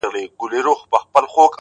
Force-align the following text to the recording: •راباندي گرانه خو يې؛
•راباندي 0.03 0.25
گرانه 0.39 0.73
خو 1.33 1.43
يې؛ 1.43 1.49